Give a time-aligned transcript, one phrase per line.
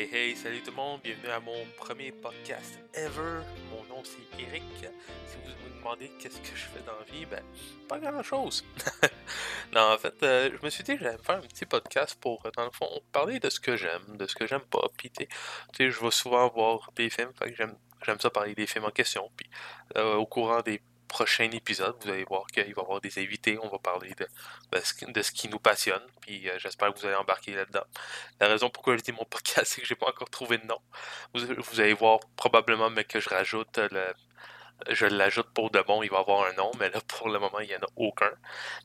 [0.00, 3.42] Hey salut tout le monde, bienvenue à mon premier podcast ever.
[3.72, 4.62] Mon nom c'est Eric.
[5.26, 7.42] Si vous me demandez qu'est-ce que je fais dans la vie, ben
[7.88, 8.64] pas grand chose.
[9.74, 12.48] non, en fait, euh, je me suis dit que j'allais faire un petit podcast pour,
[12.56, 14.86] dans le fond, parler de ce que j'aime, de ce que j'aime pas.
[14.96, 15.26] Puis, tu
[15.76, 19.28] sais, je vais souvent voir des films, fait j'aime ça parler des films en question.
[19.36, 19.50] Puis,
[19.96, 23.58] euh, au courant des prochain épisode, vous allez voir qu'il va y avoir des invités.
[23.60, 24.26] On va parler de,
[25.12, 26.02] de, ce, qui nous passionne.
[26.20, 27.84] Puis euh, j'espère que vous allez embarquer là-dedans.
[28.40, 30.78] La raison pourquoi je dis mon podcast, c'est que j'ai pas encore trouvé de nom.
[31.34, 34.12] Vous, allez voir probablement mais que je rajoute le.
[34.90, 37.58] Je l'ajoute pour de bon, il va avoir un nom, mais là pour le moment
[37.58, 38.30] il n'y en a aucun.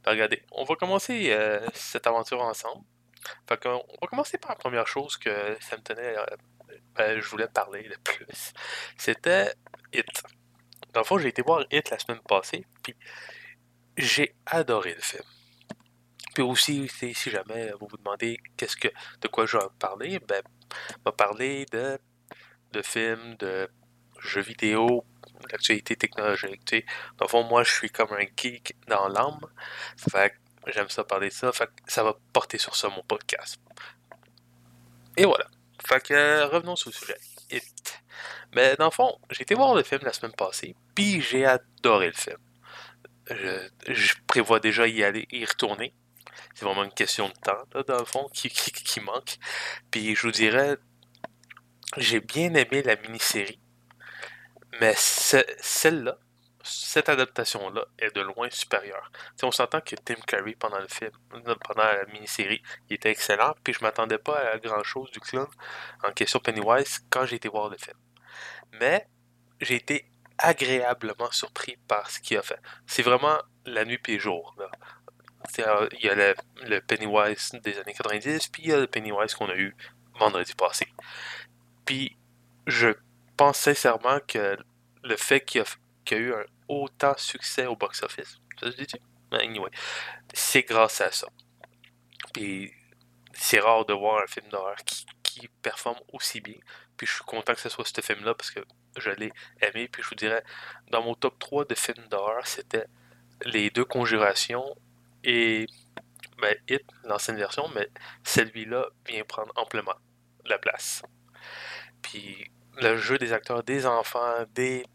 [0.06, 2.84] regardez, on va commencer euh, cette aventure ensemble.
[3.48, 6.26] Fait on va commencer par la première chose que ça me tenait, euh,
[6.96, 8.54] ben, je voulais parler le plus.
[8.98, 9.54] C'était
[9.94, 10.24] It.
[10.94, 12.96] Dans le fond, j'ai été voir Hit la semaine passée, puis
[13.98, 15.24] j'ai adoré le film.
[16.34, 18.66] Puis aussi, si jamais vous vous demandez que
[19.22, 20.42] de quoi je vais parler, ben,
[20.90, 22.00] je vais parler de,
[22.72, 23.70] de films, de
[24.20, 25.06] jeux vidéo,
[25.50, 26.86] d'actualité technologique.
[27.18, 29.42] Dans le fond, moi, je suis comme un geek dans l'âme.
[29.98, 30.34] Fait
[30.68, 31.52] j'aime ça parler de ça.
[31.52, 33.60] Fait ça va porter sur ça mon podcast.
[35.18, 35.46] Et voilà.
[35.86, 37.18] Fait que revenons sur le sujet.
[38.56, 42.08] Mais dans le fond, j'ai été voir le film la semaine passée, puis j'ai adoré
[42.08, 42.38] le film.
[43.30, 45.94] Je, prévois déjà y aller, y retourner.
[46.56, 49.38] C'est vraiment une question de temps, là, dans le fond, qui, qui, manque.
[49.92, 50.78] Puis je vous dirais,
[51.98, 53.60] j'ai bien aimé la mini-série,
[54.80, 56.18] mais celle-là,
[56.64, 59.12] cette adaptation-là est de loin supérieure.
[59.44, 63.74] on s'entend que Tim Curry, pendant le film, pendant la mini-série, il était excellent, puis
[63.74, 65.48] je m'attendais pas à grand-chose du clown
[66.04, 67.98] en question Pennywise quand j'ai été voir le film.
[68.80, 69.08] Mais
[69.62, 70.06] j'ai été
[70.38, 72.60] agréablement surpris par ce qu'il a fait.
[72.88, 74.56] C'est vraiment la nuit et jour.
[74.60, 74.68] Euh,
[75.92, 79.50] il y a le, Pennywise des années 90, puis il y a le Pennywise qu'on
[79.50, 79.76] a eu
[80.16, 80.88] vendredi passé.
[81.86, 82.16] Puis
[82.66, 82.90] je
[83.36, 84.58] pense sincèrement que
[85.04, 88.88] le fait qu'il a, eu un autant succès au box-office, ça se dit
[89.32, 89.70] anyway,
[90.34, 91.28] c'est grâce à ça.
[92.34, 92.72] Puis
[93.34, 95.06] c'est rare de voir un film d'horreur qui,
[95.64, 96.58] performe aussi bien.
[96.96, 98.60] Puis je suis content que ce soit ce film-là parce que
[98.98, 99.32] je l'ai
[99.62, 99.88] aimé.
[99.88, 100.44] Puis je vous dirais,
[100.92, 102.86] dans mon top 3 de films d'horreur, c'était
[103.44, 104.76] les deux Conjurations
[105.24, 105.66] et
[106.40, 107.90] ben, Hit, l'ancienne version, mais
[108.24, 109.96] celui-là vient prendre amplement
[110.46, 111.02] la place.
[112.04, 114.86] Puis le jeu des acteurs, des enfants, des.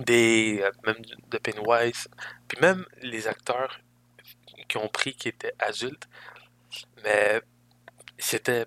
[0.00, 2.08] Des euh, même de Pennywise,
[2.48, 3.80] puis même les acteurs
[4.68, 6.08] qui ont pris qui étaient adultes,
[7.02, 7.40] mais
[8.18, 8.66] c'était.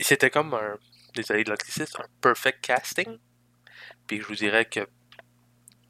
[0.00, 0.76] C'était comme un
[1.14, 3.18] désolé de l'anglicisme, un perfect casting.
[4.06, 4.86] Puis je vous dirais que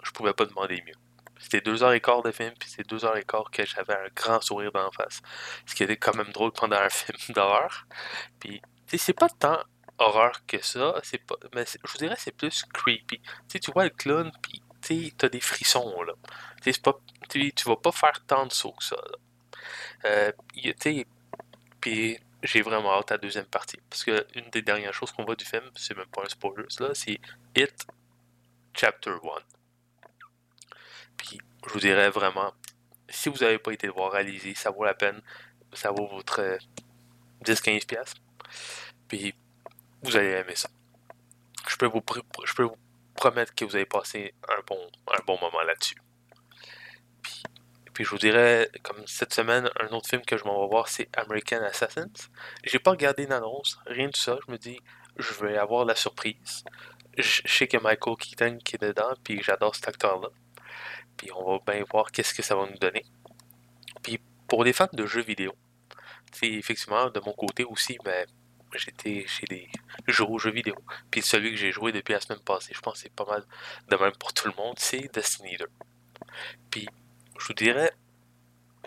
[0.02, 0.94] je pouvais pas demander mieux.
[1.38, 3.94] C'était deux heures et quart de film, puis c'est deux heures et quart que j'avais
[3.94, 5.20] un grand sourire d'en face.
[5.66, 7.86] Ce qui était quand même drôle pendant un film d'horreur.
[8.38, 8.62] Puis,
[8.96, 9.58] c'est pas tant
[9.98, 13.20] horreur que ça, c'est pas, mais je vous dirais c'est plus creepy.
[13.48, 16.14] Tu tu vois le clown, puis tu as des frissons, là.
[16.62, 18.96] Tu pas, tu vas pas faire tant de sauts que ça.
[20.04, 20.32] Euh,
[21.80, 23.78] puis j'ai vraiment hâte à la deuxième partie.
[23.88, 26.66] Parce que une des dernières choses qu'on voit du film, c'est même pas un spoiler,
[26.80, 27.20] là, c'est
[27.56, 27.86] It
[28.74, 29.16] Chapter 1.
[31.16, 32.52] Puis je vous dirais vraiment,
[33.08, 35.20] si vous n'avez pas été le voir, allez ça vaut la peine.
[35.72, 36.58] Ça vaut votre
[37.44, 37.96] 10-15$.
[37.96, 38.04] Euh,
[39.08, 39.34] Puis
[40.04, 40.68] vous allez aimer ça.
[41.66, 42.02] Je peux vous,
[43.16, 44.78] promettre que vous allez passer un bon,
[45.08, 45.96] un bon moment là-dessus.
[47.94, 50.88] Puis je vous dirais, comme cette semaine, un autre film que je m'en vais voir,
[50.88, 52.10] c'est American Assassins.
[52.64, 54.38] J'ai pas regardé l'annonce, rien de ça.
[54.46, 54.80] Je me dis,
[55.16, 56.64] je vais avoir la surprise.
[57.16, 60.28] Je sais que Michael Keaton qui est dedans, puis j'adore cet acteur-là.
[61.16, 63.04] Puis on va bien voir qu'est-ce que ça va nous donner.
[64.02, 65.54] Puis pour les fans de jeux vidéo,
[66.32, 68.34] c'est effectivement de mon côté aussi, mais ben,
[68.78, 69.68] j'étais chez des
[70.06, 70.76] jeux aux jeux vidéo.
[71.10, 73.44] Puis celui que j'ai joué depuis la semaine passée, je pense que c'est pas mal
[73.88, 75.66] de même pour tout le monde, c'est Destiny 2.
[76.70, 76.88] Puis
[77.38, 77.92] je vous dirais,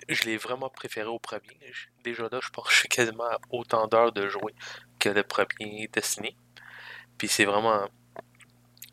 [0.09, 1.57] je l'ai vraiment préféré au premier.
[2.03, 4.53] Déjà là, je pense que je quasiment autant d'heures de jouer
[4.99, 6.35] que le premier Destiny.
[7.17, 7.87] Puis c'est vraiment.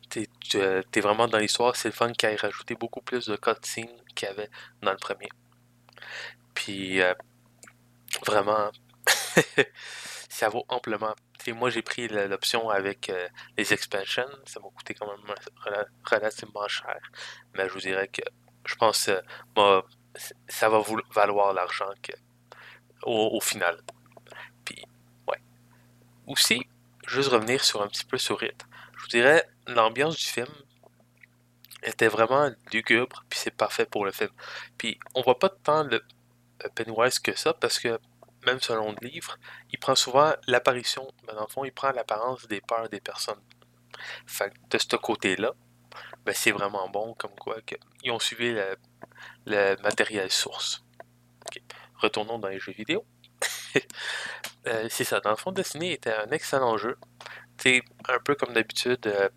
[0.09, 1.75] T'es es vraiment dans l'histoire.
[1.75, 4.49] C'est le fun qui a rajouté beaucoup plus de cutscenes qu'il y avait
[4.81, 5.29] dans le premier.
[6.53, 7.13] Puis euh,
[8.25, 8.71] vraiment,
[10.35, 11.15] ça vaut amplement.
[11.53, 14.27] moi, j'ai pris l'option avec euh, les expansions.
[14.45, 15.35] Ça m'a coûté quand même
[16.03, 16.99] relativement cher.
[17.53, 18.21] Mais je vous dirais que
[18.65, 19.21] je pense que
[19.59, 19.81] euh,
[20.49, 21.89] ça va vous valoir l'argent
[23.03, 23.81] au, final.
[24.65, 24.83] Puis,
[25.29, 25.39] ouais.
[26.27, 26.67] Aussi,
[27.07, 28.65] juste revenir sur un petit peu sur It.
[28.97, 30.53] Je vous dirais, l'ambiance du film
[31.81, 34.31] était vraiment lugubre, puis c'est parfait pour le film.
[34.77, 36.03] Puis, on voit pas tant le
[36.73, 37.99] Pennywise que ça, parce que
[38.45, 39.37] même selon le livre,
[39.71, 43.41] il prend souvent l'apparition, mais dans le fond, il prend l'apparence des peurs des personnes.
[44.27, 45.53] Fait de ce côté-là,
[46.25, 47.57] ben, c'est vraiment bon, comme quoi
[48.03, 48.55] ils ont suivi
[49.45, 50.83] le, matériel source.
[51.97, 53.05] Retournons dans les jeux vidéo.
[54.67, 56.97] Euh, c'est ça, dans le fond, Destiny était un excellent jeu.
[57.59, 59.29] C'est un peu comme d'habitude, euh,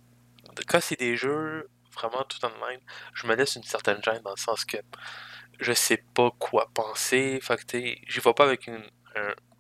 [0.67, 2.81] quand c'est des jeux vraiment tout online,
[3.13, 4.79] je me laisse une certaine gêne dans le sens que
[5.59, 7.39] je sais pas quoi penser.
[7.43, 8.83] Fait que j'y vais pas avec un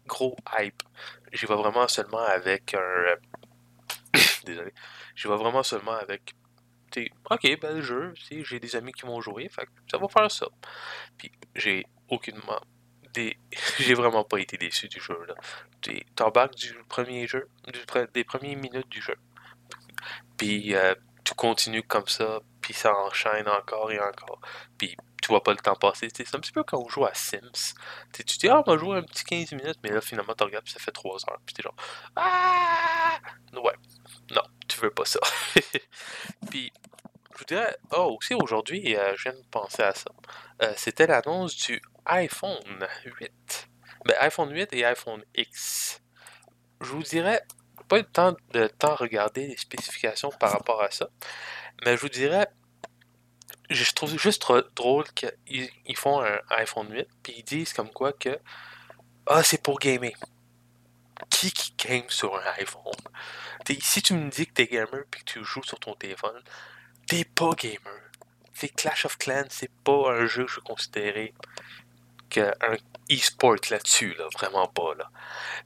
[0.08, 0.82] gros hype.
[1.32, 2.78] J'y vais vraiment seulement avec un.
[2.78, 3.16] Euh,
[4.44, 4.72] désolé.
[5.14, 6.34] J'y vais vraiment seulement avec.
[7.30, 10.48] ok, ben le jeu, j'ai des amis qui vont jouer, fait ça va faire ça.
[11.16, 12.60] Puis j'ai aucunement.
[13.80, 15.18] J'ai vraiment pas été déçu du jeu.
[16.14, 17.48] T'embarques du premier jeu,
[18.14, 19.16] des premières minutes du jeu.
[20.36, 20.94] Puis euh,
[21.24, 24.40] tu continues comme ça, puis ça enchaîne encore et encore.
[24.78, 24.96] Puis
[25.28, 26.08] tu vois pas le temps passer.
[26.14, 27.74] C'est un petit peu quand on joue à Sims.
[28.14, 30.42] tu te dis, ah, on va jouer un petit 15 minutes, mais là, finalement, tu
[30.42, 31.38] regardes, ça fait 3 heures.
[31.44, 31.76] Puis t'es genre,
[32.16, 33.18] ah!
[33.52, 33.74] Ouais,
[34.30, 35.20] non, tu veux pas ça.
[36.50, 36.72] puis,
[37.34, 40.10] je vous dirais, oh, aussi aujourd'hui, euh, je viens de penser à ça.
[40.62, 43.68] Euh, c'était l'annonce du iPhone 8.
[44.06, 46.00] Ben, iPhone 8 et iPhone X.
[46.80, 47.42] Je vous dirais,
[47.86, 51.10] pas le temps de temps regarder les spécifications par rapport à ça,
[51.84, 52.48] mais je vous dirais,
[53.70, 58.12] je trouve juste drôle qu'ils ils font un iPhone 8 puis ils disent comme quoi
[58.12, 58.38] que
[59.26, 60.12] ah c'est pour gamer.
[61.30, 62.94] Qui qui game sur un iPhone?
[63.80, 66.42] Si tu me dis que t'es gamer puis que tu joues sur ton téléphone,
[67.06, 68.00] t'es pas gamer.
[68.54, 71.34] C'est Clash of Clans, c'est pas un jeu que je considérais
[72.30, 72.52] qu'un
[73.10, 75.10] e-sport là-dessus, là, vraiment pas là.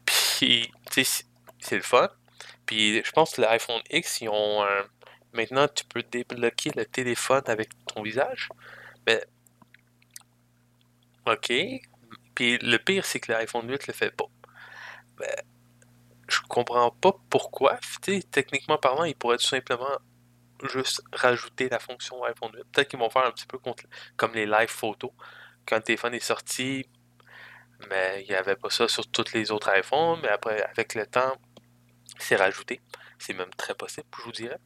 [0.05, 2.11] Puis c'est le fun.
[2.67, 4.85] Puis je pense que l'iPhone X, ils ont un
[5.33, 8.49] Maintenant, tu peux débloquer le téléphone avec ton visage.
[9.07, 9.25] Mais.
[11.27, 11.53] OK.
[12.35, 14.27] Puis le pire, c'est que l'iPhone 8 le fait pas.
[15.21, 15.37] Mais,
[16.29, 17.79] je comprends pas pourquoi.
[18.31, 19.99] techniquement parlant, il pourrait tout simplement
[20.65, 22.65] juste rajouter la fonction iPhone 8.
[22.73, 23.59] Peut-être qu'ils vont faire un petit peu
[24.17, 25.11] comme les live photos.
[25.67, 26.87] Quand le téléphone est sorti,
[27.89, 30.21] mais il n'y avait pas ça sur tous les autres iPhones.
[30.23, 31.37] Mais après, avec le temps,
[32.19, 32.81] c'est rajouté.
[33.19, 34.59] C'est même très possible, je vous dirais.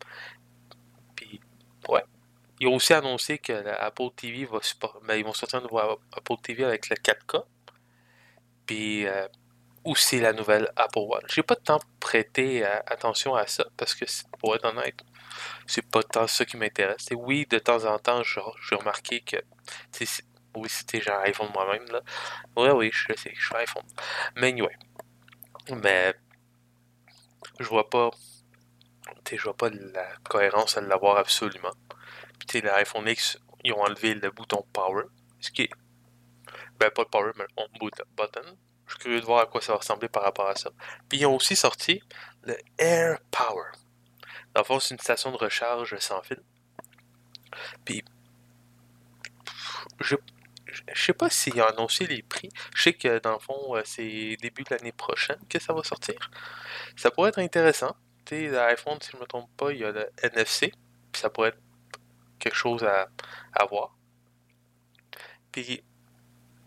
[1.89, 2.03] Ouais.
[2.61, 4.99] Ils ont aussi annoncé que Apple TV va supporter.
[5.07, 7.45] Ben, ils vont sortir un nouveau Apple TV avec le 4K.
[8.67, 9.29] Puis, euh,
[9.85, 11.35] aussi la nouvelle Apple Watch.
[11.35, 14.05] J'ai pas de temps prêté euh, attention à ça parce que,
[14.39, 15.01] pour être honnête,
[15.67, 17.09] c'est pas tant ça qui m'intéresse.
[17.13, 19.37] Oui, de temps en temps, j'ai remarqué que.
[20.57, 21.85] Oui, c'était genre iPhone moi-même.
[21.93, 22.01] là.
[22.57, 23.85] Ouais, oui, je sais, je suis iPhone.
[24.37, 24.75] Mais anyway.
[25.71, 26.15] Mais.
[27.61, 28.11] Je vois pas
[29.31, 31.73] je vois pas la cohérence à l'avoir absolument.
[32.39, 35.05] Puis l'iPhone X, ils ont enlevé le bouton Power,
[35.41, 35.71] ce qui est.
[36.79, 38.57] Ben, pas le Power, mais Home Button.
[38.87, 40.71] Je suis curieux de voir à quoi ça va ressembler par rapport à ça.
[41.09, 42.03] Puis ils ont aussi sorti
[42.45, 43.71] le Air Power.
[44.55, 46.43] Dans le fond, c'est une station de recharge sans fil.
[47.85, 48.05] Puis.
[50.01, 50.17] Je.
[50.93, 52.51] Je sais pas s'ils ont annoncé les prix.
[52.75, 55.83] Je sais que dans le fond, euh, c'est début de l'année prochaine que ça va
[55.83, 56.17] sortir.
[56.97, 57.97] Ça pourrait être intéressant
[58.31, 60.73] l'iPhone, si je ne me trompe pas, il y a le NFC.
[61.13, 61.61] Puis ça pourrait être
[62.39, 63.09] quelque chose à,
[63.67, 63.97] voir.
[65.53, 65.83] Puis,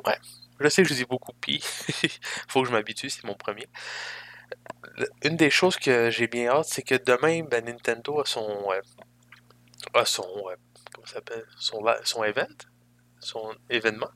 [0.06, 0.18] ouais,
[0.60, 1.62] je sais que je dis beaucoup, puis
[2.48, 3.68] faut que je m'habitue, c'est mon premier.
[5.24, 8.72] Une des choses que j'ai bien hâte, c'est que demain, ben, Nintendo a son.
[8.72, 8.82] Euh,
[9.94, 10.28] a son.
[10.50, 10.56] Euh,
[10.94, 11.46] comment s'appelle?
[11.58, 12.48] Son, son event,
[13.20, 14.10] son événement.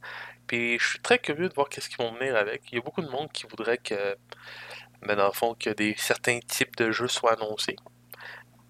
[0.48, 2.64] Puis je suis très curieux de voir qu'est-ce qu'ils vont venir avec.
[2.72, 4.18] Il y a beaucoup de monde qui voudrait que
[5.08, 7.76] mais dans le fond, que des, certains types de jeux soient annoncés.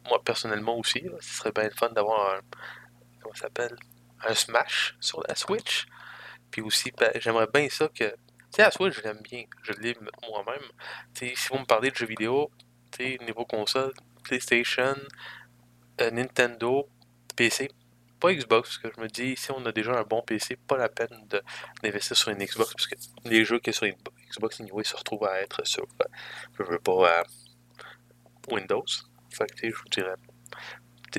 [0.10, 2.42] Moi, personnellement aussi, ce serait bien le fun d'avoir un.
[3.22, 3.76] Comment ça s'appelle?
[4.26, 5.86] Un Smash sur la Switch.
[6.52, 8.06] Puis aussi, ben, j'aimerais bien ça que.
[8.06, 9.44] Tu sais, la Switch, je l'aime bien.
[9.64, 9.96] Je l'ai
[10.30, 10.64] moi-même.
[11.16, 12.52] si vous me parlez de jeux vidéo,
[12.92, 14.96] tu sais, niveau console, PlayStation,
[16.02, 16.88] euh, Nintendo,
[17.36, 17.70] PC,
[18.20, 20.78] pas Xbox, parce que je me dis, si on a déjà un bon PC, pas
[20.78, 21.28] la peine
[21.82, 23.96] d'investir sur une Xbox, parce que les jeux qui sont sur
[24.34, 26.06] Xbox anyway se retrouvent à être sur, euh,
[26.58, 27.24] je veux pas, euh,
[28.52, 28.86] Windows.
[29.30, 30.16] Fait que, je vous dirais,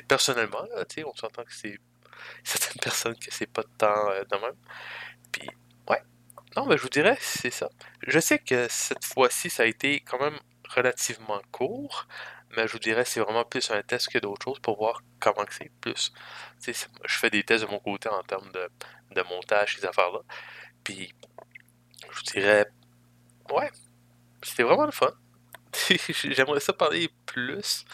[0.09, 1.78] personnellement, là, on s'entend que c'est
[2.44, 4.56] certaines personnes que c'est pas de temps euh, de même.
[5.33, 5.49] Puis,
[5.88, 6.02] ouais.
[6.56, 7.68] Non, mais je vous dirais, c'est ça.
[8.06, 12.06] Je sais que cette fois-ci, ça a été quand même relativement court,
[12.56, 15.44] mais je vous dirais c'est vraiment plus un test que d'autres choses pour voir comment
[15.50, 16.12] c'est plus.
[16.66, 20.21] je fais des tests de mon côté en termes de montage, ces affaires-là.
[20.85, 21.12] Puis
[22.11, 22.66] je vous dirais
[23.54, 23.70] ouais,
[24.42, 25.12] c'était vraiment le fun.
[26.25, 27.84] J'aimerais ça parler plus,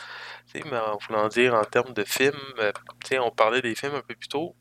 [0.54, 2.72] mais en voulant dire en termes de films, euh,
[3.20, 4.54] on parlait des films un peu plus tôt,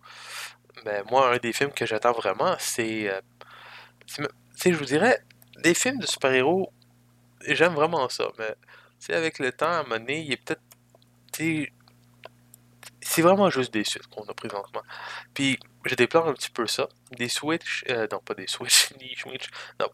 [0.86, 3.22] mais moi, un des films que j'attends vraiment, c'est, euh,
[4.64, 5.20] je vous dirais,
[5.64, 6.72] des films de super-héros,
[7.48, 8.56] j'aime vraiment ça, mais
[9.14, 10.62] avec le temps, à un moment donné, il est peut-être.
[13.02, 14.82] C'est vraiment juste des suites qu'on a présentement.
[15.34, 16.90] Puis, je déplore un petit peu ça.
[17.12, 19.48] Des Switch, euh, non, pas des Switch, des Switch,
[19.80, 19.88] non,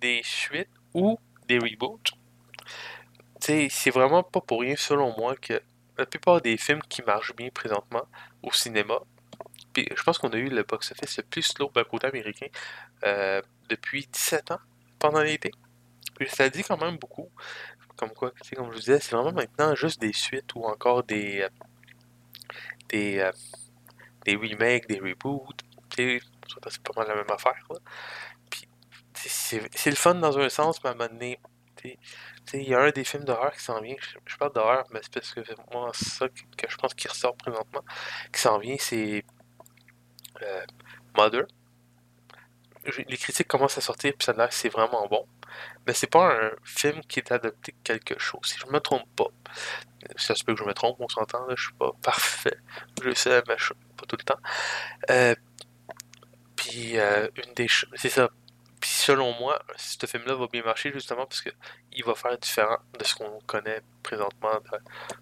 [0.00, 1.18] des suites ou
[1.48, 2.12] des reboots.
[3.40, 5.60] C'est vraiment pas pour rien, selon moi, que
[5.98, 8.04] la plupart des films qui marchent bien présentement
[8.42, 9.00] au cinéma,
[9.72, 12.46] puis je pense qu'on a eu le box-office le plus slow ben, côté américain
[13.04, 14.60] euh, depuis 17 ans
[14.98, 15.50] pendant l'été.
[16.28, 17.30] Ça dit quand même beaucoup.
[17.96, 21.42] Comme quoi, comme je vous disais, c'est vraiment maintenant juste des suites ou encore des,
[21.42, 21.48] euh,
[22.88, 23.32] des, euh,
[24.24, 25.60] des remakes, des reboots.
[25.96, 27.54] C'est pas mal la même affaire.
[28.50, 28.68] Puis
[29.14, 31.38] c'est le fun dans un sens, mais à un moment donné,
[32.54, 33.96] il y a un des films d'horreur qui s'en vient,
[34.26, 35.40] je, parle d'horreur, mais c'est parce que
[35.72, 37.84] moi, ça que, je pense qui ressort présentement,
[38.32, 39.24] qui s'en vient, c'est
[40.42, 40.66] euh,
[41.16, 41.44] Mother.
[43.08, 45.26] Les critiques commencent à sortir, puis ça a l'air c'est vraiment bon.
[45.86, 49.28] Mais c'est pas un film qui est adapté quelque chose, si je me trompe pas.
[50.16, 52.58] Ça se peut que je me trompe, on s'entend, je suis pas parfait.
[53.02, 54.40] Je sais, mais je pas tout le temps.
[55.10, 55.34] Euh,
[56.56, 58.30] puis, euh, une des choses, c'est ça,
[58.82, 63.04] puis selon moi, ce film-là va bien marcher justement parce qu'il va faire différent de
[63.04, 64.58] ce qu'on connaît présentement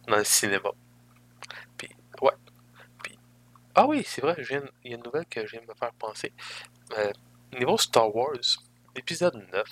[0.08, 0.70] dans, le cinéma.
[1.76, 1.90] Puis,
[2.22, 2.32] ouais.
[3.02, 3.18] Puis,
[3.74, 5.92] ah oui, c'est vrai, il y a une nouvelle que je viens de me faire
[5.92, 6.32] penser.
[6.96, 7.12] Euh,
[7.52, 8.62] niveau Star Wars,
[8.96, 9.68] épisode 9,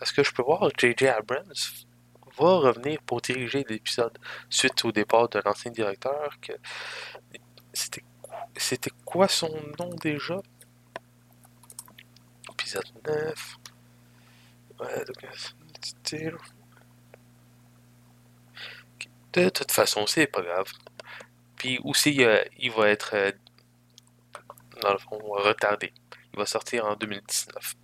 [0.00, 1.08] est-ce que je peux voir J.J.
[1.08, 1.52] Abrams?
[2.38, 4.16] Va revenir pour diriger l'épisode
[4.50, 6.52] suite au départ de l'ancien directeur que
[7.72, 10.40] c'était quoi son nom déjà?
[12.52, 13.56] Épisode 9.
[14.80, 15.04] Ouais,
[19.32, 20.70] de toute façon, c'est pas grave.
[21.56, 23.32] Puis aussi, euh, il va être, euh,
[24.80, 25.92] dans le fond, retardé.
[26.32, 27.74] Il va sortir en 2019.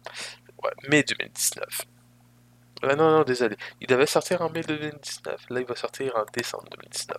[0.62, 1.86] Ouais, mai 2019.
[2.82, 3.56] Non, non, désolé.
[3.80, 5.50] Il devait sortir en mai 2019.
[5.50, 7.16] Là, il va sortir en décembre 2019.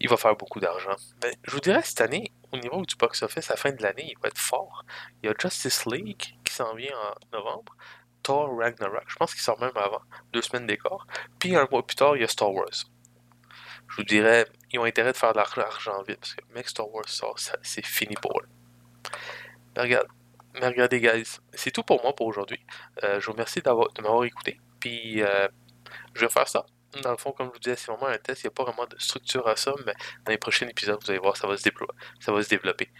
[0.00, 0.96] il va faire beaucoup d'argent.
[1.22, 4.06] Mais je vous dirais, cette année, au niveau du box-office, à la fin de l'année,
[4.08, 4.84] il va être fort.
[5.22, 7.74] Il y a Justice League qui s'en vient en novembre.
[8.22, 10.00] Thor Ragnarok, je pense qu'il sort même avant,
[10.32, 11.06] deux semaines d'écart.
[11.38, 12.86] Puis un mois plus tard, il y a Star Wars.
[13.90, 16.90] Je vous dirais, ils ont intérêt de faire de l'argent vite, parce que mec Star
[16.90, 18.48] Wars sort, c'est fini pour eux.
[19.76, 20.08] Mais, regarde,
[20.60, 22.60] mais regardez, guys, c'est tout pour moi pour aujourd'hui.
[23.02, 24.60] Euh, je vous remercie de m'avoir écouté.
[24.80, 25.48] Puis, euh,
[26.14, 26.64] je vais faire ça
[27.02, 28.42] dans le fond, comme je vous disais, c'est vraiment un test.
[28.42, 29.94] Il n'y a pas vraiment de structure à ça, mais
[30.24, 31.68] dans les prochains épisodes, vous allez voir, ça va se,
[32.20, 32.90] ça va se développer.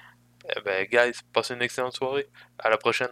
[0.56, 2.28] Eh ben, guys, passez une excellente soirée.
[2.58, 3.10] À la prochaine.